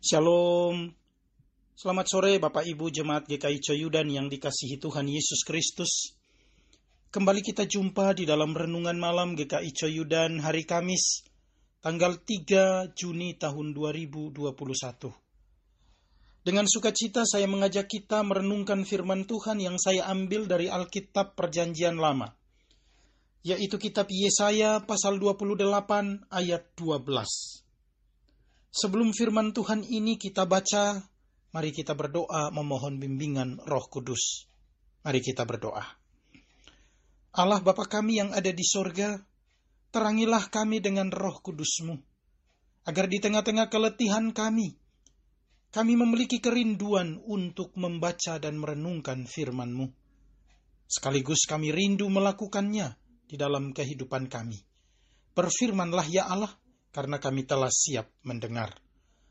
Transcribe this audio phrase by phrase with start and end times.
[0.00, 0.96] Shalom.
[1.76, 6.16] Selamat sore Bapak Ibu Jemaat GKI Coyudan yang dikasihi Tuhan Yesus Kristus.
[7.12, 11.28] Kembali kita jumpa di dalam renungan malam GKI Coyudan hari Kamis,
[11.84, 14.40] tanggal 3 Juni tahun 2021.
[16.48, 22.32] Dengan sukacita saya mengajak kita merenungkan firman Tuhan yang saya ambil dari Alkitab Perjanjian Lama,
[23.44, 27.68] yaitu kitab Yesaya pasal 28 ayat 12.
[28.70, 31.02] Sebelum firman Tuhan ini kita baca,
[31.50, 34.46] mari kita berdoa memohon bimbingan Roh Kudus.
[35.02, 36.00] Mari kita berdoa.
[37.30, 39.14] Allah Bapa kami yang ada di sorga,
[39.94, 41.94] terangilah kami dengan roh kudusmu,
[42.90, 44.74] agar di tengah-tengah keletihan kami,
[45.70, 49.86] kami memiliki kerinduan untuk membaca dan merenungkan firman-Mu.
[50.90, 52.98] Sekaligus kami rindu melakukannya
[53.30, 54.58] di dalam kehidupan kami.
[55.30, 56.50] Berfirmanlah ya Allah,
[56.90, 58.74] karena kami telah siap mendengar.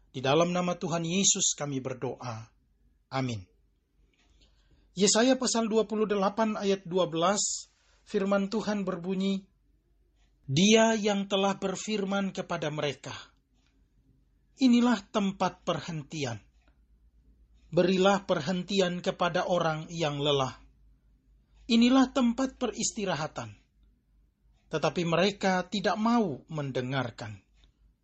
[0.09, 2.49] Di dalam nama Tuhan Yesus kami berdoa.
[3.13, 3.45] Amin.
[4.97, 7.71] Yesaya pasal 28 ayat 12,
[8.03, 9.45] firman Tuhan berbunyi,
[10.49, 13.13] Dia yang telah berfirman kepada mereka,
[14.59, 16.35] Inilah tempat perhentian.
[17.71, 20.59] Berilah perhentian kepada orang yang lelah.
[21.69, 23.55] Inilah tempat peristirahatan.
[24.67, 27.39] Tetapi mereka tidak mau mendengarkan.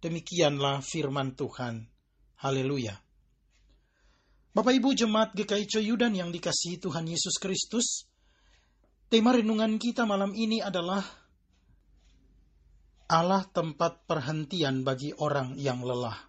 [0.06, 1.81] Demikianlah firman Tuhan.
[2.45, 2.94] Haleluya.
[4.53, 8.06] Bapak Ibu Jemaat GKI Coyudan yang dikasihi Tuhan Yesus Kristus,
[9.09, 11.02] tema renungan kita malam ini adalah
[13.09, 16.22] Allah tempat perhentian bagi orang yang lelah.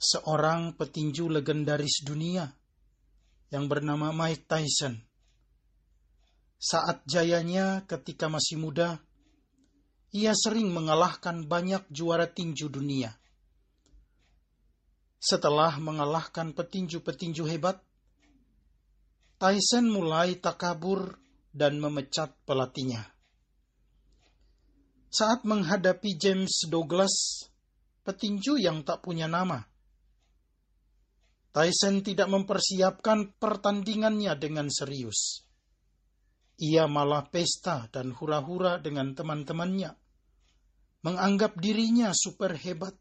[0.00, 2.48] Seorang petinju legendaris dunia
[3.52, 4.96] yang bernama Mike Tyson.
[6.56, 9.04] Saat jayanya ketika masih muda,
[10.12, 13.12] ia sering mengalahkan banyak juara tinju dunia.
[15.18, 17.82] Setelah mengalahkan petinju-petinju hebat,
[19.38, 21.18] Tyson mulai takabur
[21.50, 23.02] dan memecat pelatihnya.
[25.10, 27.46] Saat menghadapi James Douglas,
[28.06, 29.58] petinju yang tak punya nama,
[31.50, 35.47] Tyson tidak mempersiapkan pertandingannya dengan serius
[36.58, 39.94] ia malah pesta dan hura-hura dengan teman-temannya.
[41.06, 42.98] Menganggap dirinya super hebat,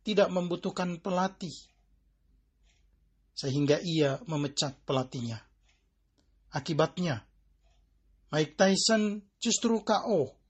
[0.00, 1.52] tidak membutuhkan pelatih.
[3.36, 5.44] Sehingga ia memecat pelatihnya.
[6.56, 7.20] Akibatnya,
[8.32, 10.40] Mike Tyson justru KO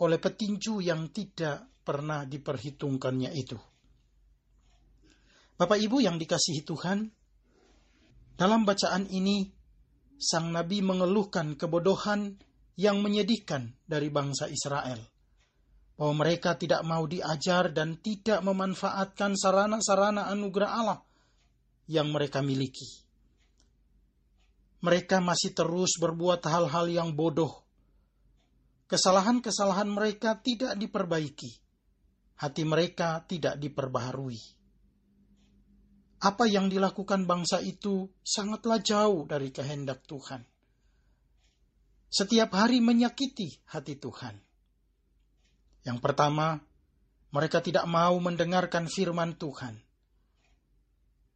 [0.00, 3.58] oleh petinju yang tidak pernah diperhitungkannya itu.
[5.56, 7.04] Bapak Ibu yang dikasihi Tuhan,
[8.36, 9.59] dalam bacaan ini
[10.20, 12.36] sang nabi mengeluhkan kebodohan
[12.76, 15.00] yang menyedihkan dari bangsa Israel.
[15.96, 21.00] Bahwa mereka tidak mau diajar dan tidak memanfaatkan sarana-sarana anugerah Allah
[21.88, 23.04] yang mereka miliki.
[24.80, 27.64] Mereka masih terus berbuat hal-hal yang bodoh.
[28.88, 31.52] Kesalahan-kesalahan mereka tidak diperbaiki.
[32.40, 34.59] Hati mereka tidak diperbaharui
[36.20, 40.44] apa yang dilakukan bangsa itu sangatlah jauh dari kehendak Tuhan.
[42.10, 44.36] Setiap hari menyakiti hati Tuhan.
[45.86, 46.60] Yang pertama,
[47.32, 49.80] mereka tidak mau mendengarkan firman Tuhan.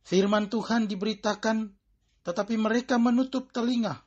[0.04, 1.72] Firman Tuhan diberitakan,
[2.26, 4.04] tetapi mereka menutup telinga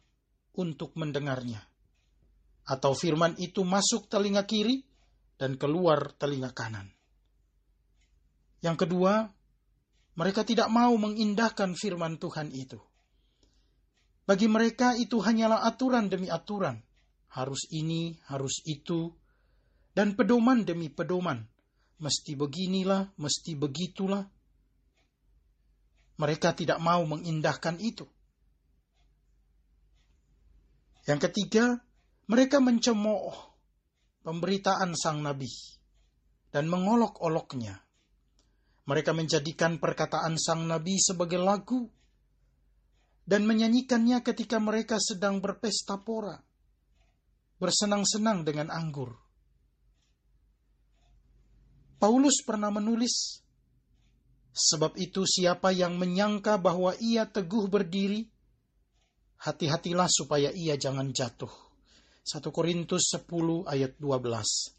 [0.53, 1.65] untuk mendengarnya.
[2.67, 4.85] Atau firman itu masuk telinga kiri
[5.41, 6.91] dan keluar telinga kanan.
[8.61, 9.37] Yang kedua,
[10.17, 12.81] mereka tidak mau mengindahkan firman Tuhan itu.
[14.28, 16.81] Bagi mereka itu hanyalah aturan demi aturan.
[17.31, 19.13] Harus ini, harus itu.
[19.94, 21.45] Dan pedoman demi pedoman.
[22.01, 24.25] Mesti beginilah, mesti begitulah.
[26.17, 28.09] Mereka tidak mau mengindahkan itu.
[31.07, 31.79] Yang ketiga,
[32.27, 33.31] mereka mencemooh
[34.27, 35.47] pemberitaan sang nabi
[36.51, 37.87] dan mengolok-oloknya.
[38.88, 41.92] Mereka menjadikan perkataan sang nabi sebagai lagu
[43.28, 46.39] dan menyanyikannya ketika mereka sedang berpesta pora,
[47.60, 49.12] bersenang-senang dengan anggur.
[52.00, 53.44] Paulus pernah menulis,
[54.56, 58.24] "Sebab itu, siapa yang menyangka bahwa ia teguh berdiri,
[59.44, 61.51] hati-hatilah supaya ia jangan jatuh."
[62.24, 64.78] 1 Korintus 10 ayat 12.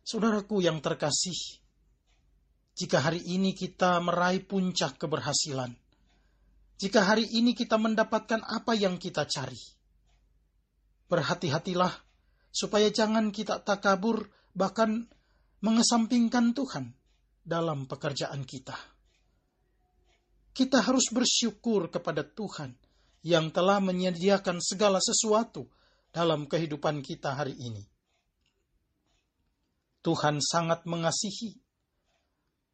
[0.00, 1.60] Saudaraku yang terkasih,
[2.74, 5.76] jika hari ini kita meraih puncak keberhasilan,
[6.80, 9.60] jika hari ini kita mendapatkan apa yang kita cari,
[11.12, 11.92] berhati-hatilah
[12.48, 15.04] supaya jangan kita takabur bahkan
[15.60, 16.96] mengesampingkan Tuhan
[17.44, 18.78] dalam pekerjaan kita.
[20.56, 22.74] Kita harus bersyukur kepada Tuhan
[23.20, 25.68] yang telah menyediakan segala sesuatu
[26.10, 27.89] dalam kehidupan kita hari ini.
[30.00, 31.56] Tuhan sangat mengasihi,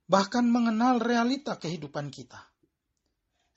[0.06, 2.38] bahkan mengenal realita kehidupan kita.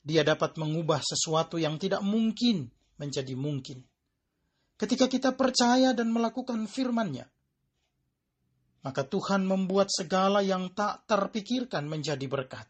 [0.01, 2.65] Dia dapat mengubah sesuatu yang tidak mungkin
[2.97, 3.85] menjadi mungkin.
[4.79, 7.27] Ketika kita percaya dan melakukan firman-Nya,
[8.79, 12.65] maka Tuhan membuat segala yang tak terpikirkan menjadi berkat.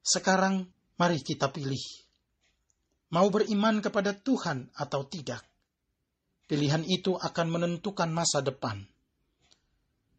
[0.00, 0.64] Sekarang,
[0.96, 1.84] mari kita pilih.
[3.12, 5.44] Mau beriman kepada Tuhan atau tidak.
[6.48, 8.80] Pilihan itu akan menentukan masa depan.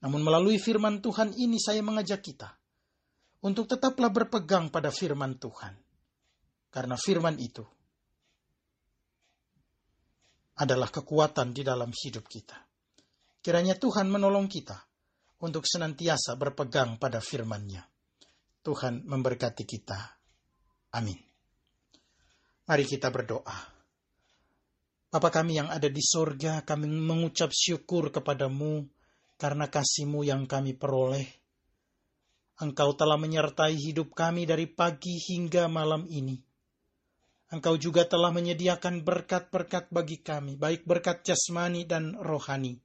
[0.05, 2.53] Namun melalui firman Tuhan ini saya mengajak kita
[3.41, 5.73] untuk tetaplah berpegang pada firman Tuhan.
[6.69, 7.65] Karena firman itu
[10.59, 12.61] adalah kekuatan di dalam hidup kita.
[13.41, 14.77] Kiranya Tuhan menolong kita
[15.41, 17.81] untuk senantiasa berpegang pada firman-Nya.
[18.59, 19.99] Tuhan memberkati kita.
[20.93, 21.17] Amin.
[22.67, 23.78] Mari kita berdoa.
[25.09, 28.85] Bapa kami yang ada di sorga, kami mengucap syukur kepadamu
[29.41, 31.25] karena kasihmu yang kami peroleh.
[32.61, 36.37] Engkau telah menyertai hidup kami dari pagi hingga malam ini.
[37.49, 42.77] Engkau juga telah menyediakan berkat-berkat bagi kami, baik berkat jasmani dan rohani,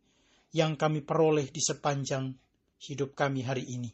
[0.56, 2.32] yang kami peroleh di sepanjang
[2.88, 3.92] hidup kami hari ini.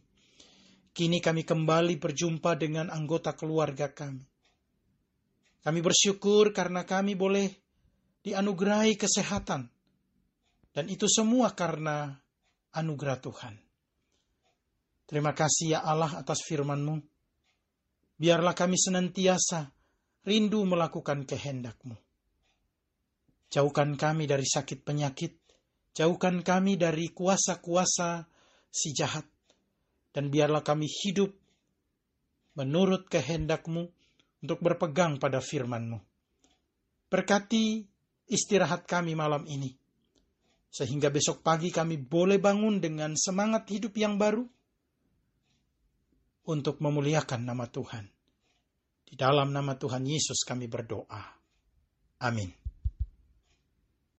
[0.95, 4.23] Kini kami kembali berjumpa dengan anggota keluarga kami.
[5.67, 7.70] Kami bersyukur karena kami boleh
[8.25, 9.69] dianugerahi kesehatan.
[10.71, 12.15] Dan itu semua karena
[12.71, 13.55] anugerah Tuhan.
[15.11, 17.03] Terima kasih ya Allah atas firman-Mu.
[18.15, 19.67] Biarlah kami senantiasa
[20.23, 21.99] rindu melakukan kehendak-Mu.
[23.51, 25.35] Jauhkan kami dari sakit penyakit,
[25.91, 28.23] jauhkan kami dari kuasa-kuasa
[28.71, 29.27] si jahat,
[30.15, 31.35] dan biarlah kami hidup
[32.55, 33.83] menurut kehendak-Mu
[34.47, 35.99] untuk berpegang pada firman-Mu.
[37.11, 37.90] Berkati
[38.31, 39.75] istirahat kami malam ini.
[40.71, 44.47] Sehingga besok pagi kami boleh bangun dengan semangat hidup yang baru
[46.47, 48.07] untuk memuliakan nama Tuhan.
[49.11, 51.23] Di dalam nama Tuhan Yesus kami berdoa.
[52.23, 52.70] Amin.